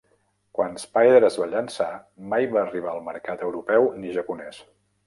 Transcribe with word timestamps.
Quan 0.59 0.79
Spyder 0.83 1.19
es 1.27 1.37
va 1.43 1.47
llençar, 1.51 1.91
mai 2.33 2.49
va 2.57 2.65
arribar 2.65 2.93
al 2.95 3.07
mercat 3.13 3.47
europeu 3.51 3.91
ni 4.03 4.19
japonès. 4.19 4.65